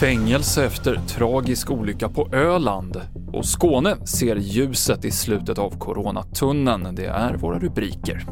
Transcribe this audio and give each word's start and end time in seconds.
Fängelse 0.00 0.64
efter 0.64 1.00
tragisk 1.08 1.70
olycka 1.70 2.08
på 2.08 2.28
Öland. 2.32 3.00
Och 3.32 3.44
Skåne 3.44 4.06
ser 4.06 4.36
ljuset 4.36 5.04
i 5.04 5.10
slutet 5.10 5.58
av 5.58 5.78
coronatunneln. 5.78 6.94
Det 6.94 7.06
är 7.06 7.34
våra 7.34 7.58
rubriker. 7.58 8.26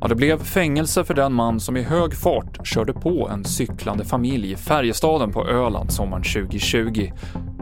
Ja, 0.00 0.08
det 0.08 0.14
blev 0.14 0.38
fängelse 0.38 1.04
för 1.04 1.14
den 1.14 1.32
man 1.32 1.60
som 1.60 1.76
i 1.76 1.82
hög 1.82 2.14
fart 2.14 2.66
körde 2.66 2.92
på 2.92 3.28
en 3.28 3.44
cyklande 3.44 4.04
familj 4.04 4.52
i 4.52 4.56
Färjestaden 4.56 5.32
på 5.32 5.46
Öland 5.46 5.92
sommaren 5.92 6.22
2020. 6.22 7.10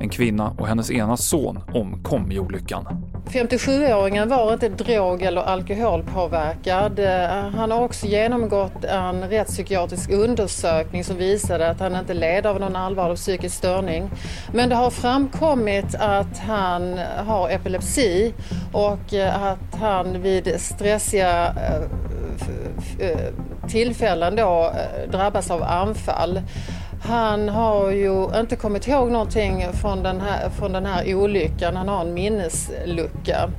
En 0.03 0.09
kvinna 0.09 0.55
och 0.59 0.69
hennes 0.69 0.91
ena 0.91 1.17
son 1.17 1.61
omkom 1.75 2.33
i 2.33 2.39
olyckan. 2.39 2.87
57-åringen 3.27 4.29
var 4.29 4.53
inte 4.53 4.69
drog 4.69 5.23
eller 5.23 5.41
alkoholpåverkad. 5.43 6.99
Eh, 6.99 7.51
han 7.55 7.71
har 7.71 7.81
också 7.81 8.07
genomgått 8.07 8.85
en 8.85 9.29
rättspsykiatrisk 9.29 10.11
undersökning 10.11 11.05
som 11.05 11.17
visade 11.17 11.71
att 11.71 11.81
han 11.81 11.97
inte 11.97 12.15
led 12.15 12.47
av 12.47 12.61
någon 12.61 12.77
allvarlig 12.77 13.17
psykisk 13.17 13.57
störning. 13.57 14.11
Men 14.53 14.69
det 14.69 14.75
har 14.75 14.91
framkommit 14.91 15.95
att 15.99 16.39
han 16.39 16.99
har 17.27 17.49
epilepsi 17.51 18.35
och 18.73 19.15
eh, 19.15 19.45
att 19.45 19.75
han 19.81 20.23
vid 20.23 20.61
stressiga 20.61 21.47
eh, 22.99 23.33
tillfällen 23.69 24.37
då 24.37 24.73
drabbas 25.13 25.51
av 25.51 25.63
anfall. 25.63 26.41
Han 27.05 27.49
har 27.49 27.91
ju 27.91 28.41
inte 28.41 28.57
kommit 28.57 28.89
ihåg 28.89 29.11
någonting 29.11 29.67
från 29.73 30.03
den 30.03 30.21
här, 30.21 30.51
från 30.51 30.73
den 30.73 30.87
här 30.87 31.15
olyckan. 31.15 31.77
Han 31.77 31.89
har 31.89 32.01
en 32.01 32.15
minneslucka. 32.15 33.51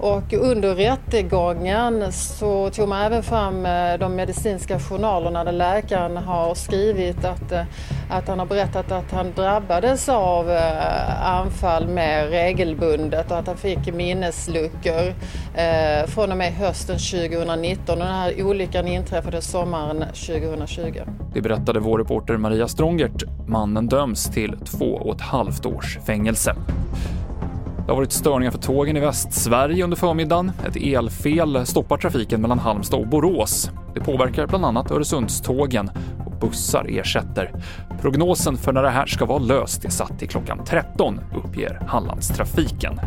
Och 0.00 0.32
under 0.32 0.74
rättegången 0.74 2.12
så 2.12 2.70
tog 2.70 2.88
man 2.88 3.02
även 3.02 3.22
fram 3.22 3.66
eh, 3.66 3.98
de 3.98 4.16
medicinska 4.16 4.80
journalerna 4.80 5.44
där 5.44 5.52
läkaren 5.52 6.16
har 6.16 6.54
skrivit 6.54 7.24
att, 7.24 7.52
eh, 7.52 7.64
att 8.10 8.28
han 8.28 8.38
har 8.38 8.46
berättat 8.46 8.92
att 8.92 9.10
han 9.12 9.32
drabbades 9.36 10.08
av 10.08 10.50
eh, 10.50 11.26
anfall 11.30 11.88
mer 11.88 12.26
regelbundet 12.26 13.30
och 13.30 13.38
att 13.38 13.46
han 13.46 13.56
fick 13.56 13.94
minnesluckor 13.94 15.14
från 16.06 16.30
och 16.30 16.38
med 16.38 16.52
hösten 16.52 16.98
2019. 16.98 17.98
och 18.00 18.06
Den 18.06 18.14
här 18.14 18.42
olyckan 18.42 18.86
inträffade 18.86 19.42
sommaren 19.42 20.04
2020. 20.14 21.00
Det 21.34 21.40
berättade 21.40 21.80
vår 21.80 21.98
reporter 21.98 22.36
Maria 22.36 22.68
Strongert. 22.68 23.24
Mannen 23.46 23.86
döms 23.86 24.24
till 24.24 24.56
två 24.64 24.84
och 24.84 25.14
ett 25.14 25.20
halvt 25.20 25.66
års 25.66 25.98
fängelse. 26.06 26.54
Det 27.76 27.92
har 27.92 27.96
varit 27.96 28.12
störningar 28.12 28.50
för 28.50 28.58
tågen 28.58 28.96
i 28.96 29.00
Västsverige 29.00 29.84
under 29.84 29.96
förmiddagen. 29.96 30.52
Ett 30.66 30.76
elfel 30.76 31.66
stoppar 31.66 31.96
trafiken 31.96 32.40
mellan 32.40 32.58
Halmstad 32.58 33.00
och 33.00 33.08
Borås. 33.08 33.70
Det 33.94 34.00
påverkar 34.00 34.46
bland 34.46 34.64
annat 34.64 34.90
Öresundstågen 34.90 35.90
och 36.26 36.32
bussar 36.40 36.86
ersätter. 36.88 37.52
Prognosen 38.00 38.56
för 38.56 38.72
när 38.72 38.82
det 38.82 38.90
här 38.90 39.06
ska 39.06 39.24
vara 39.24 39.38
löst 39.38 39.84
är 39.84 39.90
satt 39.90 40.18
till 40.18 40.28
klockan 40.28 40.64
13, 40.64 41.20
uppger 41.44 41.82
Hallandstrafiken. 41.86 43.00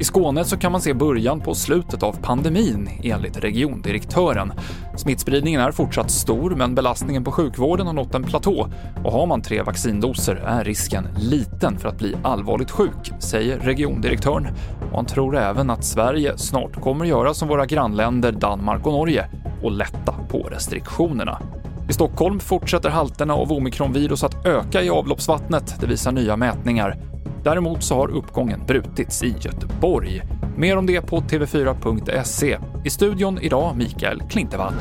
I 0.00 0.04
Skåne 0.04 0.44
så 0.44 0.56
kan 0.56 0.72
man 0.72 0.80
se 0.80 0.94
början 0.94 1.40
på 1.40 1.54
slutet 1.54 2.02
av 2.02 2.16
pandemin, 2.22 2.90
enligt 3.02 3.36
regiondirektören. 3.36 4.52
Smittspridningen 4.96 5.60
är 5.60 5.72
fortsatt 5.72 6.10
stor, 6.10 6.50
men 6.50 6.74
belastningen 6.74 7.24
på 7.24 7.32
sjukvården 7.32 7.86
har 7.86 7.94
nått 7.94 8.14
en 8.14 8.22
platå 8.22 8.68
och 9.04 9.12
har 9.12 9.26
man 9.26 9.42
tre 9.42 9.62
vaccindoser 9.62 10.34
är 10.34 10.64
risken 10.64 11.08
liten 11.16 11.78
för 11.78 11.88
att 11.88 11.98
bli 11.98 12.14
allvarligt 12.22 12.70
sjuk, 12.70 13.12
säger 13.18 13.58
regiondirektören. 13.58 14.46
Och 14.90 14.96
han 14.96 15.06
tror 15.06 15.36
även 15.36 15.70
att 15.70 15.84
Sverige 15.84 16.38
snart 16.38 16.80
kommer 16.80 17.04
göra 17.04 17.34
som 17.34 17.48
våra 17.48 17.66
grannländer 17.66 18.32
Danmark 18.32 18.86
och 18.86 18.92
Norge 18.92 19.28
och 19.62 19.72
lätta 19.72 20.14
på 20.28 20.38
restriktionerna. 20.38 21.38
I 21.88 21.92
Stockholm 21.92 22.40
fortsätter 22.40 22.90
halterna 22.90 23.34
av 23.34 23.52
omikronvirus 23.52 24.24
att 24.24 24.46
öka 24.46 24.82
i 24.82 24.90
avloppsvattnet, 24.90 25.76
det 25.80 25.86
visar 25.86 26.12
nya 26.12 26.36
mätningar. 26.36 26.96
Däremot 27.48 27.84
så 27.84 27.94
har 27.94 28.10
uppgången 28.10 28.66
brutits 28.66 29.22
i 29.22 29.34
Göteborg. 29.40 30.22
Mer 30.56 30.76
om 30.76 30.86
det 30.86 31.00
på 31.00 31.20
tv4.se. 31.20 32.58
I 32.84 32.90
studion 32.90 33.38
idag 33.38 33.76
Mikael 33.76 34.22
Klintevall. 34.30 34.74